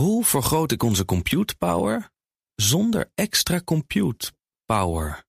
Hoe 0.00 0.24
vergroot 0.24 0.72
ik 0.72 0.82
onze 0.82 1.04
compute 1.04 1.56
power 1.56 2.10
zonder 2.54 3.10
extra 3.14 3.60
compute 3.64 4.32
power? 4.64 5.24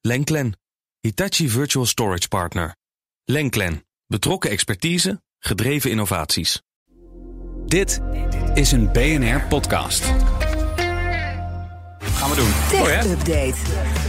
Lenklen, 0.00 0.58
Hitachi 1.00 1.48
Virtual 1.48 1.86
Storage 1.86 2.28
Partner. 2.28 2.76
Lenklen, 3.24 3.86
betrokken 4.06 4.50
expertise, 4.50 5.22
gedreven 5.38 5.90
innovaties. 5.90 6.62
Dit 7.66 8.00
is 8.54 8.72
een 8.72 8.92
BNR-podcast. 8.92 10.12
We 12.36 12.42
doen. 12.42 13.10
Update. 13.12 13.54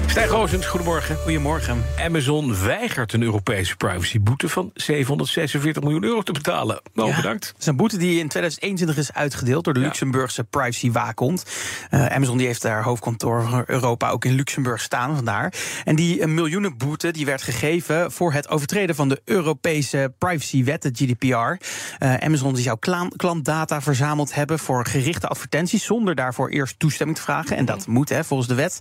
Stijn 0.05 0.27
Roosens, 0.27 0.65
goedemorgen. 0.65 1.15
Goedemorgen. 1.15 1.83
Amazon 1.99 2.55
weigert 2.63 3.13
een 3.13 3.21
Europese 3.21 3.75
privacyboete 3.75 4.49
van 4.49 4.71
746 4.73 5.83
miljoen 5.83 6.03
euro 6.03 6.21
te 6.21 6.31
betalen. 6.31 6.81
Nou, 6.93 7.09
Ja, 7.09 7.15
bedankt. 7.15 7.47
Het 7.47 7.55
is 7.59 7.65
een 7.65 7.75
boete 7.75 7.97
die 7.97 8.19
in 8.19 8.27
2021 8.27 8.97
is 8.97 9.13
uitgedeeld 9.13 9.63
door 9.63 9.73
de 9.73 9.79
Ja. 9.79 9.85
Luxemburgse 9.85 10.43
privacywaakhond. 10.43 11.43
Eh 11.89 12.05
Amazon 12.05 12.37
die 12.37 12.47
heeft 12.47 12.63
haar 12.63 12.83
hoofdkantoor 12.83 13.47
voor 13.49 13.63
Europa 13.67 14.09
ook 14.09 14.25
in 14.25 14.33
Luxemburg 14.33 14.81
staan, 14.81 15.15
vandaar. 15.15 15.53
En 15.83 15.95
die 15.95 16.21
een 16.21 16.33
miljoenenboete 16.33 17.11
die 17.11 17.25
werd 17.25 17.41
gegeven 17.41 18.11
voor 18.11 18.33
het 18.33 18.49
overtreden 18.49 18.95
van 18.95 19.09
de 19.09 19.21
Europese 19.25 20.13
privacywet, 20.17 20.81
de 20.81 20.89
GDPR. 20.93 21.65
Eh, 21.97 22.13
Amazon 22.13 22.53
die 22.53 22.63
zou 22.63 22.77
klantdata 23.15 23.81
verzameld 23.81 24.33
hebben 24.35 24.59
voor 24.59 24.85
gerichte 24.85 25.27
advertenties 25.27 25.83
zonder 25.85 26.15
daarvoor 26.15 26.49
eerst 26.49 26.79
toestemming 26.79 27.17
te 27.17 27.23
vragen. 27.23 27.57
En 27.57 27.65
dat 27.65 27.87
moet, 27.87 28.09
volgens 28.25 28.49
de 28.49 28.55
wet. 28.55 28.79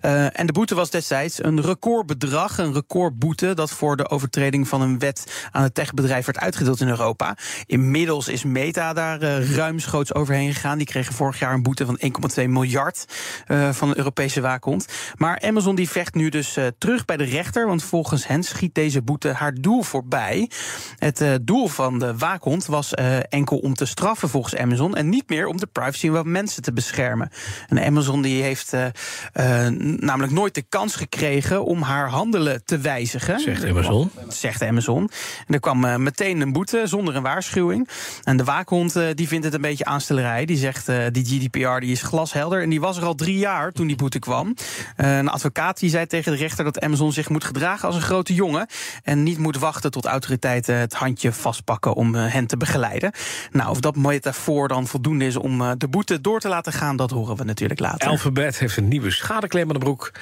Eh, 0.00 0.38
en 0.38 0.46
de 0.46 0.52
boete 0.52 0.74
was 0.74 0.90
destijds 0.90 1.44
een 1.44 1.62
recordbedrag, 1.62 2.58
een 2.58 2.72
recordboete 2.72 3.54
dat 3.54 3.70
voor 3.70 3.96
de 3.96 4.10
overtreding 4.10 4.68
van 4.68 4.80
een 4.80 4.98
wet 4.98 5.48
aan 5.50 5.62
het 5.62 5.74
techbedrijf 5.74 6.26
werd 6.26 6.38
uitgedeeld 6.38 6.80
in 6.80 6.88
Europa. 6.88 7.36
Inmiddels 7.66 8.28
is 8.28 8.44
Meta 8.44 8.92
daar 8.92 9.20
eh, 9.20 9.54
ruimschoots 9.54 10.14
overheen 10.14 10.54
gegaan. 10.54 10.78
Die 10.78 10.86
kregen 10.86 11.14
vorig 11.14 11.38
jaar 11.38 11.54
een 11.54 11.62
boete 11.62 11.86
van 11.86 11.98
1,2 12.40 12.48
miljard 12.48 13.04
eh, 13.46 13.72
van 13.72 13.88
de 13.88 13.96
Europese 13.96 14.40
waakhond. 14.40 14.86
Maar 15.16 15.40
Amazon 15.40 15.74
die 15.74 15.88
vecht 15.88 16.14
nu 16.14 16.28
dus 16.28 16.58
terug 16.78 17.04
bij 17.04 17.16
de 17.16 17.24
rechter, 17.24 17.66
want 17.66 17.82
volgens 17.82 18.26
hen 18.26 18.42
schiet 18.42 18.74
deze 18.74 19.02
boete 19.02 19.28
haar 19.28 19.54
doel 19.54 19.82
voorbij. 19.82 20.50
Het 20.98 21.38
doel 21.42 21.68
van 21.68 21.98
de 21.98 22.16
waakhond 22.16 22.66
was 22.66 22.94
enkel 23.28 23.58
om 23.58 23.74
te 23.74 23.86
straffen 23.86 24.28
volgens 24.28 24.56
Amazon 24.56 24.96
en 24.96 25.08
niet 25.08 25.28
meer 25.28 25.46
om 25.46 25.56
de 25.56 25.66
privacy 25.66 26.10
van 26.10 26.30
mensen 26.30 26.62
te 26.62 26.72
beschermen. 26.72 27.30
En 27.68 27.84
Amazon 27.84 28.22
die 28.22 28.42
heeft 28.42 28.73
eh, 28.74 29.66
eh, 29.66 29.72
namelijk 29.98 30.32
nooit 30.32 30.54
de 30.54 30.64
kans 30.68 30.96
gekregen 30.96 31.64
om 31.64 31.82
haar 31.82 32.08
handelen 32.08 32.64
te 32.64 32.78
wijzigen. 32.78 33.40
Zegt 33.40 33.64
Amazon. 33.64 34.10
Zegt 34.28 34.62
Amazon. 34.62 35.10
En 35.46 35.54
er 35.54 35.60
kwam 35.60 35.84
eh, 35.84 35.96
meteen 35.96 36.40
een 36.40 36.52
boete 36.52 36.82
zonder 36.84 37.16
een 37.16 37.22
waarschuwing. 37.22 37.88
En 38.22 38.36
de 38.36 38.44
waakhond 38.44 38.98
die 39.14 39.28
vindt 39.28 39.44
het 39.44 39.54
een 39.54 39.60
beetje 39.60 39.84
aanstellerij. 39.84 40.44
Die 40.44 40.56
zegt 40.56 40.86
die 41.12 41.24
GDPR 41.24 41.80
die 41.80 41.92
is 41.92 42.02
glashelder. 42.02 42.62
En 42.62 42.70
die 42.70 42.80
was 42.80 42.96
er 42.96 43.04
al 43.04 43.14
drie 43.14 43.38
jaar 43.38 43.72
toen 43.72 43.86
die 43.86 43.96
boete 43.96 44.18
kwam. 44.18 44.54
Een 44.96 45.28
advocaat 45.28 45.78
die 45.78 45.90
zei 45.90 46.06
tegen 46.06 46.32
de 46.32 46.38
rechter 46.38 46.64
dat 46.64 46.80
Amazon 46.80 47.12
zich 47.12 47.28
moet 47.28 47.44
gedragen 47.44 47.86
als 47.86 47.96
een 47.96 48.02
grote 48.02 48.34
jongen. 48.34 48.66
En 49.02 49.22
niet 49.22 49.38
moet 49.38 49.58
wachten 49.58 49.90
tot 49.90 50.04
autoriteiten 50.04 50.76
het 50.76 50.94
handje 50.94 51.32
vastpakken 51.32 51.94
om 51.94 52.14
hen 52.14 52.46
te 52.46 52.56
begeleiden. 52.56 53.12
Nou, 53.50 53.70
of 53.70 53.80
dat 53.80 53.96
metafoor 53.96 54.68
dan 54.68 54.86
voldoende 54.86 55.26
is 55.26 55.36
om 55.36 55.78
de 55.78 55.88
boete 55.88 56.20
door 56.20 56.40
te 56.40 56.48
laten 56.48 56.72
gaan, 56.72 56.96
dat 56.96 57.10
horen 57.10 57.36
we 57.36 57.44
natuurlijk 57.44 57.80
later. 57.80 58.08
Alphabet 58.08 58.58
heeft 58.64 58.76
een 58.76 58.88
nieuwe 58.88 59.10
schadeclaim 59.10 59.66
aan 59.66 59.72
de 59.72 59.78
broek. 59.78 60.12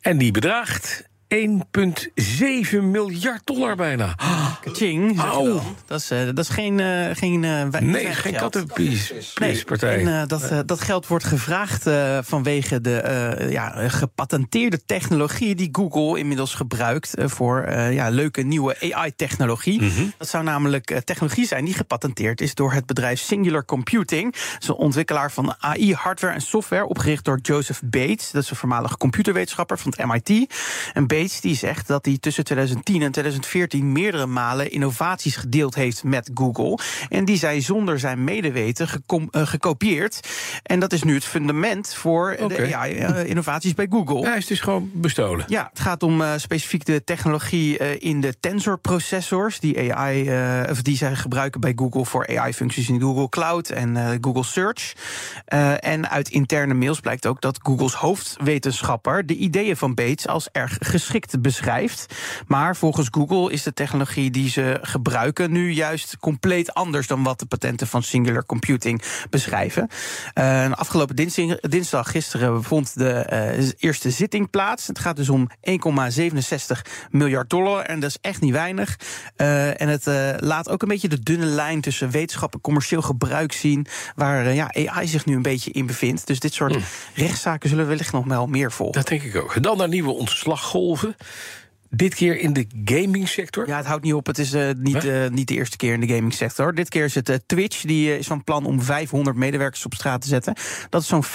En 0.00 0.18
die 0.18 0.30
bedraagt 0.30 1.08
1,7 1.32 2.90
miljard 2.90 3.40
dollar 3.46 3.76
bijna. 3.76 4.14
Au. 5.16 5.44
dan. 5.46 5.62
Dat 5.86 6.00
is, 6.00 6.10
eh, 6.10 6.24
dat 6.24 6.38
is 6.38 6.48
geen, 6.48 6.80
eh 6.80 7.06
geen, 7.12 7.44
eh, 7.44 7.68
wij- 7.70 7.80
Nee, 7.80 8.06
geen 8.06 8.34
kattenpiespartij. 8.34 10.00
En, 10.00 10.20
eh, 10.20 10.26
dat, 10.26 10.68
dat 10.68 10.80
geld 10.80 11.06
wordt 11.06 11.24
gevraagd 11.24 11.82
vanwege 12.26 12.80
de 12.80 13.46
ja, 13.50 13.88
gepatenteerde 13.88 14.84
technologie 14.84 15.54
die 15.54 15.68
Google 15.72 16.18
inmiddels 16.18 16.54
gebruikt 16.54 17.14
voor 17.16 17.70
ja, 17.72 18.08
leuke 18.08 18.42
nieuwe 18.42 18.76
AI-technologie. 18.94 19.82
Mhm. 19.82 20.04
Dat 20.18 20.28
zou 20.28 20.44
namelijk 20.44 21.00
technologie 21.04 21.46
zijn 21.46 21.64
die 21.64 21.74
gepatenteerd 21.74 22.40
is 22.40 22.54
door 22.54 22.72
het 22.72 22.86
bedrijf 22.86 23.20
Singular 23.20 23.64
Computing. 23.64 24.32
Dat 24.32 24.56
is 24.62 24.68
een 24.68 24.74
ontwikkelaar 24.74 25.32
van 25.32 25.54
AI-hardware 25.58 26.34
en 26.34 26.40
software, 26.40 26.86
opgericht 26.86 27.24
door 27.24 27.38
Joseph 27.42 27.80
Bates. 27.84 28.30
Dat 28.30 28.42
is 28.42 28.50
een 28.50 28.56
voormalige 28.56 28.96
computerwetenschapper 28.96 29.78
van 29.78 29.92
het 29.96 30.06
MIT. 30.06 30.54
En 30.92 31.06
Bates 31.06 31.20
die 31.30 31.56
zegt 31.56 31.86
dat 31.86 32.04
hij 32.04 32.18
tussen 32.20 32.44
2010 32.44 33.02
en 33.02 33.12
2014 33.12 33.92
meerdere 33.92 34.26
malen 34.26 34.70
innovaties 34.70 35.36
gedeeld 35.36 35.74
heeft 35.74 36.04
met 36.04 36.30
Google. 36.34 36.78
En 37.08 37.24
die 37.24 37.36
zijn 37.36 37.62
zonder 37.62 37.98
zijn 37.98 38.24
medeweten 38.24 38.88
gecom- 38.88 39.28
eh, 39.30 39.46
gekopieerd. 39.46 40.28
En 40.62 40.80
dat 40.80 40.92
is 40.92 41.02
nu 41.02 41.14
het 41.14 41.24
fundament 41.24 41.94
voor 41.94 42.36
de 42.48 42.74
AI-innovaties 42.74 43.74
bij 43.74 43.86
Google. 43.90 44.28
Hij 44.28 44.36
is 44.36 44.46
dus 44.46 44.60
gewoon 44.60 44.90
bestolen. 44.92 45.44
Ja, 45.48 45.68
het 45.70 45.80
gaat 45.80 46.02
om 46.02 46.22
eh, 46.22 46.32
specifiek 46.36 46.84
de 46.84 47.04
technologie 47.04 47.78
eh, 47.78 48.10
in 48.10 48.20
de 48.20 48.34
Tensor-processors. 48.40 49.60
Die, 49.60 49.94
AI, 49.94 50.28
eh, 50.28 50.70
of 50.70 50.82
die 50.82 50.96
zij 50.96 51.14
gebruiken 51.14 51.60
bij 51.60 51.72
Google 51.76 52.04
voor 52.04 52.26
AI-functies 52.38 52.88
in 52.88 53.00
Google 53.00 53.28
Cloud 53.28 53.68
en 53.70 53.96
eh, 53.96 54.18
Google 54.20 54.44
Search. 54.44 54.92
Eh, 55.44 55.84
en 55.84 56.10
uit 56.10 56.28
interne 56.28 56.74
mails 56.74 57.00
blijkt 57.00 57.26
ook 57.26 57.40
dat 57.40 57.58
Googles 57.62 57.94
hoofdwetenschapper 57.94 59.26
de 59.26 59.34
ideeën 59.34 59.76
van 59.76 59.94
Bates 59.94 60.26
als 60.26 60.48
erg 60.52 60.76
geschikt 60.80 61.11
beschrijft. 61.40 62.14
Maar 62.46 62.76
volgens 62.76 63.08
Google 63.10 63.52
is 63.52 63.62
de 63.62 63.72
technologie 63.72 64.30
die 64.30 64.50
ze 64.50 64.78
gebruiken 64.82 65.52
nu 65.52 65.72
juist 65.72 66.16
compleet 66.20 66.74
anders 66.74 67.06
dan 67.06 67.22
wat 67.22 67.38
de 67.38 67.46
patenten 67.46 67.86
van 67.86 68.02
Singular 68.02 68.46
Computing 68.46 69.02
beschrijven. 69.30 69.88
Eh, 70.34 70.72
afgelopen 70.72 71.16
dinsdag, 71.16 71.60
dinsdag 71.60 72.10
gisteren 72.10 72.62
vond 72.62 72.98
de 72.98 73.10
eh, 73.10 73.68
eerste 73.78 74.10
zitting 74.10 74.50
plaats. 74.50 74.86
Het 74.86 74.98
gaat 74.98 75.16
dus 75.16 75.28
om 75.28 75.50
1,67 75.60 76.82
miljard 77.10 77.50
dollar. 77.50 77.84
En 77.84 78.00
dat 78.00 78.10
is 78.10 78.18
echt 78.20 78.40
niet 78.40 78.52
weinig. 78.52 78.98
Eh, 79.36 79.80
en 79.80 79.88
het 79.88 80.06
laat 80.38 80.68
ook 80.68 80.82
een 80.82 80.88
beetje 80.88 81.08
de 81.08 81.20
dunne 81.20 81.46
lijn 81.46 81.80
tussen 81.80 82.10
wetenschap 82.10 82.54
en 82.54 82.60
commercieel 82.60 83.02
gebruik 83.02 83.52
zien. 83.52 83.86
Waar 84.14 84.54
ja, 84.54 84.74
AI 84.74 85.08
zich 85.08 85.26
nu 85.26 85.34
een 85.36 85.42
beetje 85.42 85.70
in 85.70 85.86
bevindt. 85.86 86.26
Dus 86.26 86.40
dit 86.40 86.54
soort 86.54 86.76
rechtszaken 87.14 87.68
zullen 87.68 87.84
we 87.84 87.90
wellicht 87.90 88.12
nog 88.12 88.24
wel 88.24 88.46
meer 88.46 88.72
volgen. 88.72 89.00
Dat 89.00 89.08
denk 89.08 89.22
ik 89.22 89.36
ook. 89.36 89.62
Dan 89.62 89.76
naar 89.76 89.88
nieuwe 89.88 90.10
ontslaggolven. 90.10 91.01
Dit 91.94 92.14
keer 92.14 92.38
in 92.38 92.52
de 92.52 92.66
gamingsector. 92.84 93.66
Ja, 93.68 93.76
het 93.76 93.86
houdt 93.86 94.04
niet 94.04 94.14
op. 94.14 94.26
Het 94.26 94.38
is 94.38 94.52
eh, 94.52 94.68
niet, 94.76 95.04
eh, 95.04 95.28
niet 95.28 95.48
de 95.48 95.54
eerste 95.54 95.76
keer 95.76 95.92
in 95.92 96.00
de 96.00 96.06
gamingsector. 96.06 96.74
Dit 96.74 96.88
keer 96.88 97.04
is 97.04 97.14
het 97.14 97.28
eh, 97.28 97.36
Twitch. 97.46 97.80
Die 97.80 98.18
is 98.18 98.26
van 98.26 98.44
plan 98.44 98.64
om 98.66 98.82
500 98.82 99.36
medewerkers 99.36 99.84
op 99.84 99.94
straat 99.94 100.20
te 100.22 100.28
zetten. 100.28 100.54
Dat 100.88 101.02
is 101.02 101.08
zo'n 101.08 101.24
35% 101.24 101.28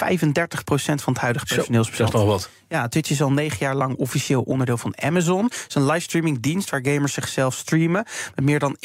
van 1.02 1.12
het 1.12 1.22
huidige 1.22 1.46
Zo, 1.48 1.54
personeelsbestand. 1.54 2.10
zeg 2.10 2.20
nog 2.20 2.28
wat. 2.30 2.50
Ja, 2.68 2.88
Twitch 2.88 3.10
is 3.10 3.22
al 3.22 3.32
negen 3.32 3.56
jaar 3.60 3.74
lang 3.74 3.96
officieel 3.96 4.42
onderdeel 4.42 4.76
van 4.76 4.94
Amazon. 5.02 5.44
Het 5.44 5.64
is 5.68 5.74
een 5.74 5.86
livestreamingdienst 5.86 6.70
waar 6.70 6.80
gamers 6.82 7.12
zichzelf 7.12 7.54
streamen. 7.54 8.04
Met 8.34 8.44
meer 8.44 8.58
dan 8.58 8.76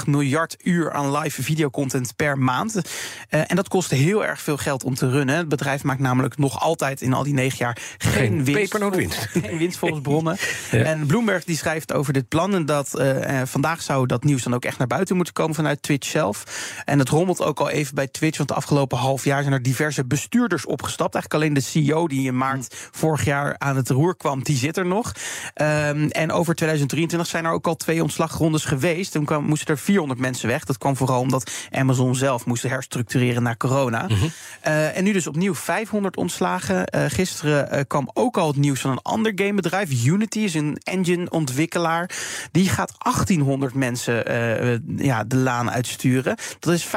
1,8 0.00 0.04
miljard 0.06 0.56
uur 0.62 0.92
aan 0.92 1.16
live 1.16 1.42
videocontent 1.42 2.16
per 2.16 2.38
maand. 2.38 2.80
Eh, 3.28 3.40
en 3.46 3.56
dat 3.56 3.68
kost 3.68 3.90
heel 3.90 4.24
erg 4.26 4.40
veel 4.40 4.56
geld 4.56 4.84
om 4.84 4.94
te 4.94 5.10
runnen. 5.10 5.36
Het 5.36 5.48
bedrijf 5.48 5.82
maakt 5.82 6.00
namelijk 6.00 6.38
nog 6.38 6.60
altijd 6.60 7.00
in 7.02 7.12
al 7.12 7.22
die 7.22 7.32
negen 7.32 7.58
jaar 7.58 7.78
geen, 7.98 8.12
Geen 8.12 8.44
winst. 8.44 8.52
pepernootwinst. 8.52 9.16
Geen 9.42 9.58
winst 9.58 9.78
volgens 9.78 10.00
bronnen. 10.00 10.36
Ja. 10.70 10.82
En 10.84 11.06
Bloomberg 11.06 11.44
die 11.44 11.56
schrijft 11.56 11.92
over 11.92 12.12
dit 12.12 12.28
plan. 12.28 12.54
En 12.54 12.66
dat 12.66 12.94
eh, 12.94 13.40
eh, 13.40 13.46
vandaag 13.46 13.82
zou 13.82 14.06
dat 14.06 14.24
nieuws 14.24 14.42
dan 14.42 14.54
ook 14.54 14.64
echt 14.64 14.78
naar 14.78 14.86
buiten 14.86 15.16
moeten 15.16 15.34
komen 15.34 15.54
vanuit 15.54 15.82
Twitch 15.82 16.08
zelf. 16.08 16.44
En 16.84 16.98
het 16.98 17.08
rommelt 17.08 17.42
ook 17.42 17.60
al 17.60 17.70
even 17.70 17.94
bij 17.94 18.06
Twitch. 18.06 18.36
Want 18.36 18.48
de 18.48 18.54
afgelopen 18.54 18.98
half 18.98 19.24
jaar 19.24 19.42
zijn 19.42 19.54
er 19.54 19.62
diverse 19.62 20.04
bestuurders 20.04 20.66
opgestapt. 20.66 21.14
Eigenlijk 21.14 21.44
alleen 21.44 21.54
de 21.54 21.70
CEO 21.70 22.08
die 22.08 22.26
in 22.26 22.36
maart 22.36 22.74
vorig 22.90 23.24
jaar 23.24 23.27
aan 23.34 23.76
het 23.76 23.90
roer 23.90 24.16
kwam, 24.16 24.42
die 24.42 24.56
zit 24.56 24.76
er 24.76 24.86
nog. 24.86 25.12
Ehm, 25.54 26.08
en 26.08 26.32
over 26.32 26.54
2023 26.54 27.28
zijn 27.28 27.44
er 27.44 27.52
ook 27.52 27.66
al 27.66 27.76
twee 27.76 28.02
ontslagrondes 28.02 28.64
geweest. 28.64 29.12
Toen 29.12 29.24
kwam, 29.24 29.44
moesten 29.44 29.74
er 29.74 29.80
400 29.80 30.20
mensen 30.20 30.48
weg. 30.48 30.64
Dat 30.64 30.78
kwam 30.78 30.96
vooral 30.96 31.20
omdat 31.20 31.50
Amazon 31.70 32.14
zelf 32.14 32.46
moest 32.46 32.62
herstructureren 32.62 33.42
na 33.42 33.56
corona. 33.56 34.06
Eh, 34.60 34.96
en 34.96 35.04
nu 35.04 35.12
dus 35.12 35.26
opnieuw 35.26 35.54
500 35.54 36.16
ontslagen. 36.16 36.86
Eh, 36.86 37.04
gisteren 37.08 37.70
eh, 37.70 37.80
kwam 37.86 38.10
ook 38.12 38.36
al 38.36 38.46
het 38.46 38.56
nieuws 38.56 38.80
van 38.80 38.90
een 38.90 39.02
ander 39.02 39.32
gamebedrijf. 39.34 40.04
Unity 40.04 40.38
is 40.38 40.54
een 40.54 40.78
engine-ontwikkelaar. 40.82 42.10
Die 42.52 42.68
gaat 42.68 42.94
1800 42.98 43.74
mensen 43.74 44.16
ja, 44.96 45.24
de 45.24 45.36
laan 45.36 45.70
uitsturen. 45.70 46.36
Dat 46.58 46.74
is 46.74 46.86
25% 46.86 46.88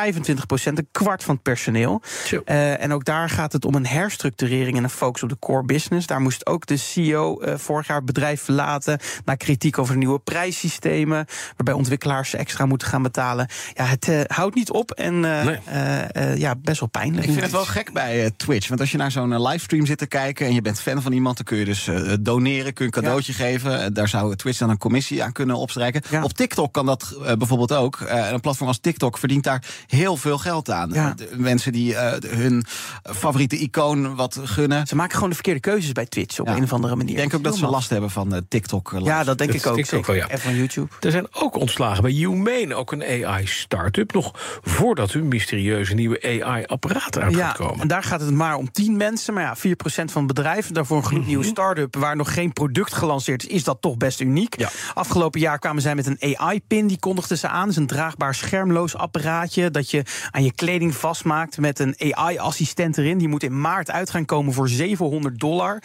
een 0.77 0.87
kwart 0.91 1.23
van 1.23 1.33
het 1.33 1.43
personeel. 1.43 2.01
En 2.45 2.93
ook 2.93 3.05
daar 3.05 3.29
gaat 3.29 3.53
het 3.53 3.65
om 3.65 3.75
een 3.75 3.85
herstructurering 3.85 4.77
en 4.77 4.83
een 4.83 4.89
focus 4.89 5.23
op 5.23 5.29
de 5.29 5.39
core 5.39 5.63
business. 5.63 6.07
Daar 6.07 6.20
jaar 6.21 6.29
moest 6.29 6.45
ook 6.45 6.65
de 6.65 6.77
CEO 6.77 7.41
uh, 7.41 7.53
vorig 7.57 7.87
jaar 7.87 7.97
het 7.97 8.05
bedrijf 8.05 8.41
verlaten. 8.41 8.99
Na 9.25 9.35
kritiek 9.35 9.77
over 9.77 9.97
nieuwe 9.97 10.19
prijssystemen. 10.19 11.25
Waarbij 11.55 11.73
ontwikkelaars 11.73 12.33
extra 12.33 12.65
moeten 12.65 12.87
gaan 12.87 13.01
betalen. 13.01 13.47
Ja, 13.73 13.85
het 13.85 14.07
uh, 14.07 14.21
houdt 14.27 14.55
niet 14.55 14.71
op 14.71 14.91
en 14.91 15.19
nee. 15.19 15.59
ja, 16.35 16.55
best 16.55 16.79
wel 16.79 16.89
pijnlijk. 16.89 17.25
Ik 17.25 17.31
vind 17.31 17.41
het 17.41 17.51
wel 17.51 17.65
gek 17.65 17.93
bij 17.93 18.31
Twitch. 18.37 18.67
Want 18.67 18.79
als 18.79 18.91
je 18.91 18.97
naar 18.97 19.11
zo'n 19.11 19.41
livestream 19.41 19.85
zit 19.85 19.97
te 19.97 20.05
kijken 20.05 20.45
en 20.45 20.53
je 20.53 20.61
bent 20.61 20.81
fan 20.81 21.01
van 21.01 21.11
iemand, 21.11 21.35
dan 21.35 21.45
kun 21.45 21.57
je 21.57 21.65
dus 21.65 21.89
doneren, 22.19 22.73
kun 22.73 22.85
je 22.85 22.91
een 22.95 23.01
cadeautje 23.03 23.33
ja. 23.37 23.37
geven. 23.37 23.93
Daar 23.93 24.07
zou 24.07 24.35
Twitch 24.35 24.59
dan 24.59 24.69
een 24.69 24.77
commissie 24.77 25.23
aan 25.23 25.31
kunnen 25.31 25.55
opstrijken. 25.55 26.01
Ja. 26.09 26.23
Op 26.23 26.33
TikTok 26.33 26.73
kan 26.73 26.85
dat 26.85 27.15
bijvoorbeeld 27.37 27.73
ook. 27.73 27.99
een 28.07 28.39
platform 28.39 28.67
als 28.67 28.79
TikTok 28.79 29.17
verdient 29.17 29.43
daar 29.43 29.63
heel 29.87 30.17
veel 30.17 30.37
geld 30.37 30.69
aan. 30.69 31.15
Mensen 31.35 31.71
die 31.71 31.95
hun 32.27 32.65
favoriete 33.03 33.57
icoon 33.57 34.15
wat 34.15 34.39
gunnen. 34.43 34.87
Ze 34.87 34.95
maken 34.95 35.13
gewoon 35.13 35.29
de 35.29 35.35
verkeerde 35.35 35.59
keuzes 35.59 35.91
bij 35.91 36.05
Twitch 36.11 36.39
op 36.39 36.47
een 36.47 36.63
of 36.63 36.73
andere 36.73 36.95
manier. 36.95 37.11
Ik 37.11 37.17
denk 37.17 37.33
ook 37.33 37.43
dat 37.43 37.57
ze 37.57 37.67
last 37.67 37.89
hebben 37.89 38.09
van 38.09 38.33
uh, 38.33 38.39
TikTok. 38.47 38.91
Live. 38.91 39.05
Ja, 39.05 39.23
dat 39.23 39.37
denk 39.37 39.53
ik 39.53 39.65
ook. 39.65 39.75
TikTok, 39.75 40.05
wel, 40.05 40.15
ja. 40.15 40.27
En 40.27 40.39
van 40.39 40.55
YouTube. 40.55 40.87
Er 40.99 41.11
zijn 41.11 41.27
ook 41.31 41.55
ontslagen 41.55 42.03
bij 42.03 42.11
Humane, 42.11 42.75
ook 42.75 42.91
een 42.91 43.03
AI-startup. 43.03 44.13
Nog 44.13 44.31
voordat 44.61 45.11
hun 45.11 45.27
mysterieuze 45.27 45.93
nieuwe 45.93 46.41
AI-apparaat 46.43 47.17
uit 47.17 47.35
ja, 47.35 47.47
gaat 47.47 47.57
komen. 47.57 47.79
En 47.79 47.87
daar 47.87 48.03
gaat 48.03 48.21
het 48.21 48.31
maar 48.31 48.55
om 48.55 48.71
10 48.71 48.97
mensen. 48.97 49.33
Maar 49.33 49.43
ja, 49.43 49.57
4% 49.57 49.61
van 49.85 50.23
het 50.23 50.27
bedrijf. 50.27 50.71
Daarvoor 50.71 50.97
een 50.97 51.03
gloednieuwe 51.03 51.43
mm 51.43 51.49
start-up 51.51 51.95
waar 51.95 52.15
nog 52.15 52.33
geen 52.33 52.53
product 52.53 52.93
gelanceerd 52.93 53.47
is. 53.47 53.49
Is 53.49 53.63
dat 53.63 53.81
toch 53.81 53.97
best 53.97 54.19
uniek. 54.19 54.59
Ja. 54.59 54.69
Afgelopen 54.93 55.39
jaar 55.39 55.59
kwamen 55.59 55.81
zij 55.81 55.95
met 55.95 56.05
een 56.07 56.37
AI-pin. 56.37 56.87
Die 56.87 56.99
kondigden 56.99 57.37
ze 57.37 57.47
aan. 57.47 57.61
Dat 57.61 57.69
is 57.69 57.75
een 57.75 57.87
draagbaar 57.87 58.35
schermloos 58.35 58.95
apparaatje. 58.95 59.71
Dat 59.71 59.91
je 59.91 60.03
aan 60.31 60.43
je 60.43 60.53
kleding 60.53 60.95
vastmaakt 60.95 61.57
met 61.57 61.79
een 61.79 61.95
AI-assistent 61.97 62.97
erin. 62.97 63.17
Die 63.17 63.27
moet 63.27 63.43
in 63.43 63.61
maart 63.61 63.91
uit 63.91 64.09
gaan 64.09 64.25
komen 64.25 64.53
voor 64.53 64.69
700 64.69 65.39
dollar. 65.39 65.81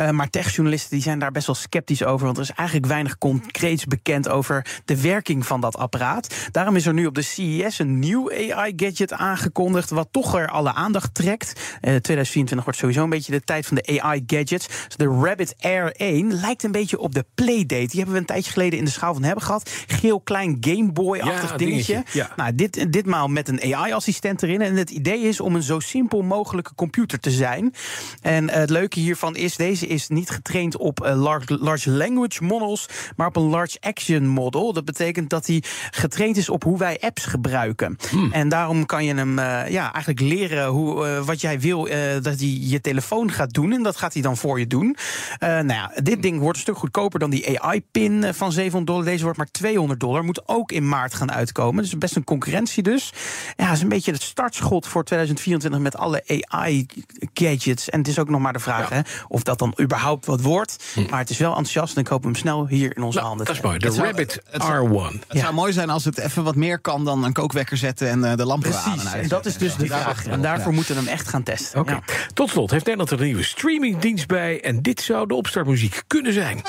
Uh, 0.00 0.10
maar 0.10 0.30
techjournalisten 0.30 0.90
die 0.90 1.02
zijn 1.02 1.18
daar 1.18 1.32
best 1.32 1.46
wel 1.46 1.56
sceptisch 1.56 2.04
over. 2.04 2.26
Want 2.26 2.36
er 2.36 2.42
is 2.42 2.52
eigenlijk 2.52 2.88
weinig 2.88 3.18
concreets 3.18 3.84
bekend 3.84 4.28
over 4.28 4.66
de 4.84 5.00
werking 5.00 5.46
van 5.46 5.60
dat 5.60 5.76
apparaat. 5.76 6.34
Daarom 6.50 6.76
is 6.76 6.86
er 6.86 6.92
nu 6.92 7.06
op 7.06 7.14
de 7.14 7.22
CES 7.22 7.78
een 7.78 7.98
nieuw 7.98 8.30
AI-gadget 8.30 9.12
aangekondigd. 9.12 9.90
Wat 9.90 10.08
toch 10.10 10.38
er 10.38 10.48
alle 10.48 10.74
aandacht 10.74 11.14
trekt. 11.14 11.52
Uh, 11.56 11.94
eh, 11.94 12.00
2024 12.00 12.64
wordt 12.64 12.78
sowieso 12.78 13.02
een 13.02 13.10
beetje 13.10 13.32
de 13.32 13.44
tijd 13.44 13.66
van 13.66 13.76
de 13.76 14.00
AI-gadgets. 14.00 14.66
Dus 14.66 14.96
de 14.96 15.04
Rabbit 15.04 15.54
Air 15.60 15.92
1 15.92 16.40
lijkt 16.40 16.62
een 16.62 16.72
beetje 16.72 16.98
op 16.98 17.14
de 17.14 17.24
Playdate. 17.34 17.86
Die 17.86 17.96
hebben 17.96 18.12
we 18.12 18.20
een 18.20 18.26
tijdje 18.26 18.52
geleden 18.52 18.78
in 18.78 18.84
de 18.84 18.90
schaal 18.90 19.14
van 19.14 19.22
hebben 19.22 19.44
gehad. 19.44 19.70
Geel 19.86 20.20
klein 20.20 20.56
Game 20.60 20.92
Boy-achtig 20.92 21.56
dingetje. 21.56 21.92
dingetje. 21.92 22.18
Ja. 22.18 22.30
Nou, 22.36 22.54
dit, 22.54 22.92
ditmaal 22.92 23.28
met 23.28 23.48
een 23.48 23.74
AI-assistent 23.74 24.42
erin. 24.42 24.60
En 24.60 24.76
het 24.76 24.90
idee 24.90 25.20
is 25.20 25.40
om 25.40 25.54
een 25.54 25.62
zo 25.62 25.80
simpel 25.80 26.22
mogelijke 26.22 26.74
computer 26.74 27.20
te 27.20 27.30
zijn. 27.30 27.74
En 28.20 28.50
het 28.50 28.70
leuke 28.70 29.00
hiervan 29.00 29.36
is, 29.36 29.56
deze 29.58 29.86
is 29.86 30.08
niet 30.08 30.30
getraind 30.30 30.76
op 30.76 31.04
uh, 31.04 31.22
large, 31.22 31.58
large, 31.58 31.90
language 31.90 32.44
models, 32.44 32.88
maar 33.16 33.26
op 33.26 33.36
een 33.36 33.48
large 33.48 33.76
action 33.80 34.26
model. 34.26 34.72
Dat 34.72 34.84
betekent 34.84 35.30
dat 35.30 35.46
hij 35.46 35.62
getraind 35.90 36.36
is 36.36 36.48
op 36.48 36.62
hoe 36.62 36.78
wij 36.78 36.98
apps 37.00 37.24
gebruiken. 37.24 37.96
Hmm. 38.10 38.32
En 38.32 38.48
daarom 38.48 38.86
kan 38.86 39.04
je 39.04 39.14
hem 39.14 39.38
uh, 39.38 39.68
ja, 39.68 39.92
eigenlijk 39.92 40.20
leren 40.20 40.66
hoe, 40.66 41.08
uh, 41.08 41.24
wat 41.24 41.40
jij 41.40 41.60
wil 41.60 41.82
dat 42.22 42.38
hij 42.38 42.58
je 42.60 42.80
telefoon 42.80 43.30
gaat 43.30 43.52
doen. 43.52 43.72
En 43.72 43.82
dat 43.82 43.96
gaat 43.96 44.12
hij 44.12 44.22
dan 44.22 44.36
voor 44.36 44.58
je 44.58 44.66
doen. 44.66 44.96
nou 45.38 45.68
ja, 45.68 45.92
dit 46.02 46.22
ding 46.22 46.40
wordt 46.40 46.56
een 46.56 46.62
stuk 46.62 46.76
goedkoper 46.76 47.18
dan 47.18 47.30
die 47.30 47.60
AI-pin 47.60 48.34
van 48.34 48.52
700 48.52 48.86
dollar. 48.86 49.04
Deze 49.04 49.22
wordt 49.22 49.38
maar 49.38 49.50
200 49.50 50.00
dollar. 50.00 50.24
Moet 50.24 50.48
ook 50.48 50.72
in 50.72 50.88
maart 50.88 51.14
gaan 51.14 51.32
uitkomen. 51.32 51.82
Dus 51.82 51.98
best 51.98 52.16
een 52.16 52.24
concurrentie 52.24 52.82
dus. 52.82 53.12
Ja, 53.56 53.72
is 53.72 53.82
een 53.82 53.88
beetje 53.88 54.12
het 54.12 54.22
startschot 54.22 54.86
voor 54.86 55.04
2024 55.04 55.80
met 55.80 55.96
alle 55.96 56.44
AI-gadgets. 56.48 57.88
En 57.88 57.98
het 57.98 58.08
is 58.08 58.18
ook 58.18 58.28
nog 58.28 58.40
maar 58.40 58.52
de 58.52 58.58
vraag 58.58 58.88
hè, 58.88 59.00
of 59.28 59.42
dat 59.48 59.58
dan 59.58 59.74
überhaupt 59.80 60.26
wat 60.26 60.40
wordt. 60.40 60.76
Hm. 60.94 61.06
Maar 61.10 61.18
het 61.18 61.30
is 61.30 61.38
wel 61.38 61.48
enthousiast 61.48 61.94
en 61.96 62.00
ik 62.00 62.08
hoop 62.08 62.22
hem 62.22 62.34
snel 62.34 62.66
hier 62.66 62.96
in 62.96 63.02
onze 63.02 63.18
nou, 63.18 63.28
handen 63.28 63.46
dat 63.46 63.56
is 63.56 63.62
mooi. 63.62 63.78
De 63.78 63.90
Rabbit 63.90 64.42
R1. 64.50 65.28
Het 65.28 65.40
zou 65.40 65.54
mooi 65.54 65.72
zijn 65.72 65.90
als 65.90 66.04
het 66.04 66.18
even 66.18 66.44
wat 66.44 66.54
meer 66.54 66.78
kan 66.78 67.04
dan 67.04 67.24
een 67.24 67.32
kookwekker 67.32 67.76
zetten 67.76 68.08
en 68.08 68.18
uh, 68.18 68.34
de 68.34 68.44
lampen 68.44 68.74
aan. 68.74 69.06
En 69.06 69.28
dat 69.28 69.46
is 69.46 69.56
dus 69.56 69.76
de 69.76 69.86
vraag. 69.86 70.26
En 70.26 70.42
daarvoor 70.42 70.72
moeten 70.72 70.94
we 70.94 71.00
hem 71.00 71.10
echt 71.10 71.28
gaan 71.28 71.42
testen. 71.42 71.80
Okay. 71.80 72.00
Tot 72.34 72.50
slot 72.50 72.70
heeft 72.70 72.84
Nederland 72.84 73.10
er 73.10 73.18
een 73.18 73.24
nieuwe 73.24 73.42
streamingdienst 73.42 74.26
bij. 74.26 74.62
En 74.62 74.82
dit 74.82 75.00
zou 75.00 75.26
de 75.26 75.34
opstartmuziek 75.34 76.02
kunnen 76.06 76.32
zijn. 76.32 76.62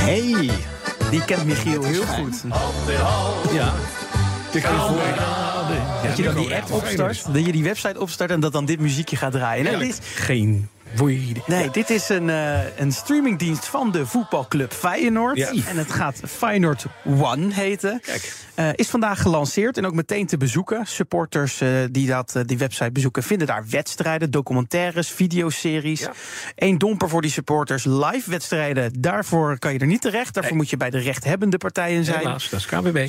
Hey, 0.00 0.50
die 1.10 1.24
kent 1.24 1.44
Michiel 1.44 1.82
heel 1.82 2.04
goed. 2.04 2.42
Ja. 3.52 3.72
Dat 6.02 6.16
je 6.16 6.22
dan 6.22 6.34
die 6.34 6.54
app 6.54 6.70
opstart, 6.70 7.24
dat 7.32 7.46
je 7.46 7.52
die 7.52 7.64
website 7.64 8.00
opstart 8.00 8.30
en 8.30 8.40
dat 8.40 8.52
dan 8.52 8.64
dit 8.64 8.80
muziekje 8.80 9.16
gaat 9.16 9.32
draaien. 9.32 9.78
Nee, 9.78 9.92
Geen 10.14 10.68
Nee, 11.46 11.70
dit 11.70 11.90
is 11.90 12.08
een, 12.08 12.28
uh, 12.28 12.78
een 12.78 12.92
streamingdienst 12.92 13.66
van 13.66 13.92
de 13.92 14.06
voetbalclub 14.06 14.72
Feyenoord. 14.72 15.36
Ja. 15.36 15.52
En 15.66 15.76
het 15.76 15.92
gaat 15.92 16.20
Feyenoord 16.26 16.86
One 17.04 17.54
heten. 17.54 18.00
Kijk. 18.00 18.32
Uh, 18.56 18.68
is 18.74 18.88
vandaag 18.88 19.22
gelanceerd 19.22 19.76
en 19.76 19.86
ook 19.86 19.94
meteen 19.94 20.26
te 20.26 20.36
bezoeken. 20.36 20.86
Supporters 20.86 21.60
uh, 21.60 21.68
die 21.90 22.06
dat, 22.06 22.42
die 22.46 22.58
website 22.58 22.92
bezoeken 22.92 23.22
vinden 23.22 23.46
daar 23.46 23.64
wedstrijden, 23.70 24.30
documentaires, 24.30 25.10
videoseries. 25.10 26.00
Ja. 26.00 26.12
Eén 26.54 26.78
domper 26.78 27.08
voor 27.08 27.22
die 27.22 27.30
supporters. 27.30 27.84
Live 27.84 28.30
wedstrijden, 28.30 29.00
daarvoor 29.00 29.58
kan 29.58 29.72
je 29.72 29.78
er 29.78 29.86
niet 29.86 30.00
terecht. 30.00 30.34
Daarvoor 30.34 30.56
moet 30.56 30.70
je 30.70 30.76
bij 30.76 30.90
de 30.90 30.98
rechthebbende 30.98 31.56
partijen 31.56 32.04
zijn. 32.04 32.18
Helaas, 32.18 32.48
dat 32.48 32.60
is 32.60 32.66
KBB. 32.66 33.08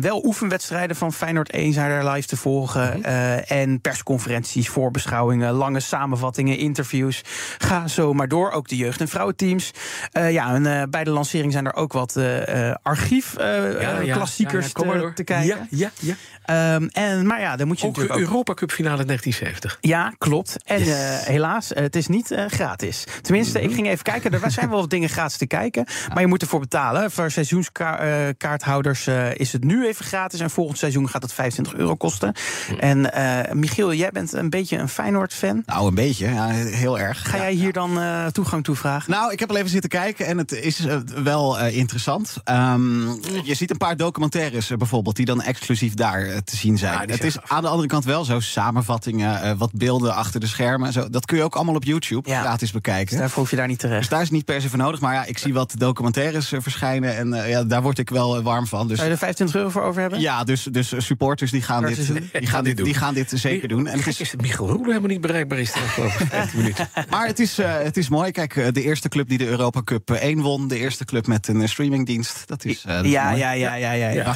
wel 0.00 0.24
oefenwedstrijden 0.24 0.96
van 0.96 1.12
Feyenoord 1.12 1.50
1 1.50 1.72
zijn 1.72 1.90
er 1.90 2.10
live 2.10 2.26
te 2.26 2.36
volgen. 2.36 2.98
Mhm. 2.98 3.04
en 3.46 3.80
persconferenties, 3.80 4.68
voorbeschouwingen, 4.68 5.52
lange 5.52 5.80
samenvattingen, 5.80 6.58
interviews. 6.58 7.22
Ga 7.58 7.88
zo 7.88 8.12
maar 8.12 8.28
door. 8.28 8.50
Ook 8.50 8.68
de 8.68 8.76
jeugd- 8.76 9.00
en 9.00 9.08
vrouwenteams. 9.08 9.70
Uh, 10.12 10.32
ja, 10.32 10.54
en 10.54 10.64
uh, 10.64 10.82
bij 10.90 11.04
de 11.04 11.10
lancering 11.10 11.52
zijn 11.52 11.66
er 11.66 11.74
ook 11.74 11.92
wat 11.92 12.14
uh, 12.16 12.74
archiefklassiekers 12.82 14.72
ja, 14.74 14.84
ja, 14.84 15.00
te, 15.00 15.12
te, 15.14 15.24
kijken. 15.24 15.66
Ja, 15.70 15.90
ja, 16.00 16.16
ja. 16.46 16.74
Um, 16.74 16.88
en, 16.92 17.26
maar 17.26 17.40
ja, 17.40 17.56
dan 17.56 17.66
moet 17.66 17.80
je 17.80 17.86
ook 17.86 17.96
natuurlijk 17.96 18.20
ook... 18.20 18.26
Europa 18.28 18.54
Cup 18.54 18.70
finale 18.70 19.04
1970. 19.04 19.78
Ja, 19.80 20.14
klopt. 20.18 20.56
En 20.64 20.84
yes. 20.84 21.24
helaas, 21.24 21.68
het 21.74 21.96
is 21.96 22.06
niet 22.06 22.34
gratis. 22.48 23.04
Tenminste, 23.22 23.58
mm 23.58 23.60
-hmm. 23.60 23.70
ik 23.70 23.76
ging 23.76 23.88
even 23.88 24.04
kijken. 24.04 24.32
Er 24.32 24.50
zijn 24.50 24.70
wel 24.70 24.80
wat 24.80 24.90
dingen 24.90 25.08
gratis 25.08 25.36
te 25.36 25.46
kijken. 25.46 25.86
Maar 26.12 26.20
je 26.20 26.26
moet 26.26 26.42
ervoor 26.42 26.60
betalen. 26.60 27.10
Voor 27.10 27.30
seizoenskaarthouders 27.30 29.06
is 29.32 29.52
het 29.52 29.64
nu 29.64 29.86
even 29.86 30.04
gratis. 30.04 30.40
En 30.40 30.50
volgend 30.50 30.78
seizoen 30.78 31.08
gaat 31.08 31.22
het 31.22 31.32
25 31.32 31.74
euro 31.74 31.94
kosten. 31.94 32.34
Mm. 32.70 32.78
En 32.78 33.10
Michiel, 33.58 33.92
jij 33.92 34.10
bent 34.10 34.32
een 34.32 34.50
beetje 34.50 34.76
een 34.76 34.88
Feyenoord-fan. 34.88 35.62
Nou, 35.66 35.88
een 35.88 35.94
beetje. 35.94 36.28
Ja, 36.28 36.48
heel 36.50 36.98
erg. 36.98 37.15
Ga 37.22 37.36
jij 37.36 37.52
hier 37.52 37.72
dan 37.72 37.98
uh, 37.98 38.26
toegang 38.26 38.64
toe 38.64 38.74
vragen? 38.76 39.10
Nou, 39.10 39.32
ik 39.32 39.38
heb 39.38 39.50
al 39.50 39.56
even 39.56 39.70
zitten 39.70 39.90
kijken 39.90 40.26
en 40.26 40.38
het 40.38 40.52
is 40.52 40.80
uh, 40.80 40.96
wel 41.22 41.60
uh, 41.60 41.76
interessant. 41.76 42.36
Um, 42.44 43.20
je 43.44 43.54
ziet 43.54 43.70
een 43.70 43.76
paar 43.76 43.96
documentaires 43.96 44.70
bijvoorbeeld 44.76 45.16
die 45.16 45.24
dan 45.24 45.42
exclusief 45.42 45.94
daar 45.94 46.42
te 46.44 46.56
zien 46.56 46.78
zijn. 46.78 46.92
Ja, 46.92 47.14
het 47.14 47.24
is 47.24 47.36
aan 47.42 47.62
de 47.62 47.68
andere 47.68 47.88
kant 47.88 48.04
wel 48.04 48.24
zo 48.24 48.40
samenvattingen, 48.40 49.58
wat 49.58 49.72
beelden 49.72 50.14
achter 50.14 50.40
de 50.40 50.46
schermen. 50.46 50.92
Zo, 50.92 51.08
dat 51.10 51.26
kun 51.26 51.36
je 51.36 51.42
ook 51.42 51.54
allemaal 51.54 51.74
op 51.74 51.84
YouTube 51.84 52.30
ja. 52.30 52.40
gratis 52.40 52.70
bekijken. 52.70 53.10
Dus 53.10 53.18
daarvoor 53.18 53.38
hoef 53.38 53.50
je 53.50 53.56
daar 53.56 53.66
niet 53.66 53.78
terecht. 53.78 54.00
Dus 54.00 54.08
daar 54.08 54.22
is 54.22 54.30
niet 54.30 54.44
per 54.44 54.60
se 54.60 54.68
voor 54.68 54.78
nodig. 54.78 55.00
Maar 55.00 55.14
ja, 55.14 55.24
ik 55.24 55.38
zie 55.38 55.54
wat 55.54 55.74
documentaires 55.78 56.52
verschijnen 56.56 57.16
en 57.16 57.48
ja, 57.48 57.64
daar 57.64 57.82
word 57.82 57.98
ik 57.98 58.10
wel 58.10 58.42
warm 58.42 58.66
van. 58.66 58.88
Dus, 58.88 58.96
Zou 58.96 59.08
je 59.08 59.14
er 59.14 59.20
25 59.20 59.56
euro 59.56 59.70
voor 59.70 59.82
over 59.82 60.00
hebben? 60.00 60.20
Ja, 60.20 60.44
dus, 60.44 60.62
dus 60.62 60.92
supporters 60.96 61.50
die 61.50 61.62
gaan, 61.62 61.84
dit, 61.84 62.06
die 62.32 62.46
gaan, 62.46 62.64
dit, 62.64 62.76
die 62.76 62.94
gaan 62.94 63.14
dit 63.14 63.32
zeker 63.34 63.68
doen. 63.68 63.86
En 63.86 63.98
het 63.98 64.06
is, 64.06 64.20
is 64.20 64.30
het 64.30 64.40
Michael 64.40 64.68
Roelen 64.68 64.86
helemaal 64.86 65.10
niet 65.10 65.20
bereikbaar 65.20 65.58
is 65.58 65.70
15 65.70 66.58
minuten. 66.60 66.88
Maar 67.10 67.26
het 67.26 67.38
is, 67.38 67.58
uh, 67.58 67.78
het 67.78 67.96
is 67.96 68.08
mooi. 68.08 68.30
Kijk, 68.30 68.56
uh, 68.56 68.66
de 68.72 68.82
eerste 68.82 69.08
club 69.08 69.28
die 69.28 69.38
de 69.38 69.46
Europa 69.46 69.82
Cup 69.82 70.10
1 70.10 70.40
won. 70.40 70.68
De 70.68 70.78
eerste 70.78 71.04
club 71.04 71.26
met 71.26 71.48
een 71.48 71.68
streamingdienst. 71.68 72.48
Dat 72.48 72.64
is, 72.64 72.84
uh, 72.84 72.94
dat 72.94 73.06
ja, 73.06 73.30
ja, 73.30 73.50
ja, 73.50 73.74
ja, 73.74 73.92
ja, 73.92 74.08
ja, 74.08 74.34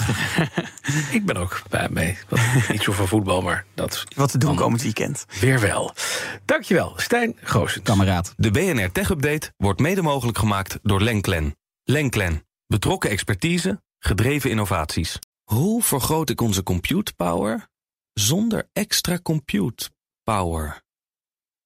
Ik 1.10 1.24
ben 1.24 1.36
ook 1.36 1.62
bij 1.68 1.88
mee. 1.90 2.18
Niet 2.68 2.82
zo 2.82 2.92
van 2.92 3.08
voetbal, 3.08 3.42
maar 3.42 3.64
dat... 3.74 4.04
Wat 4.16 4.30
te 4.30 4.38
doen 4.38 4.54
komend 4.54 4.82
weekend. 4.82 5.24
Weer 5.40 5.60
wel. 5.60 5.94
Dankjewel, 6.44 6.92
Stijn 6.96 7.36
Goosens. 7.42 7.84
Kameraad. 7.84 8.34
De 8.36 8.50
BNR 8.50 8.92
Tech 8.92 9.10
Update 9.10 9.52
wordt 9.56 9.80
mede 9.80 10.02
mogelijk 10.02 10.38
gemaakt 10.38 10.78
door 10.82 11.02
Lenklen. 11.02 11.56
Lenklen. 11.84 12.46
Betrokken 12.66 13.10
expertise, 13.10 13.82
gedreven 13.98 14.50
innovaties. 14.50 15.18
Hoe 15.44 15.82
vergroot 15.82 16.30
ik 16.30 16.40
onze 16.40 16.62
compute 16.62 17.12
power 17.14 17.68
zonder 18.12 18.68
extra 18.72 19.18
compute 19.22 19.90
power? 20.24 20.82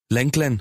Lenklen. 0.06 0.61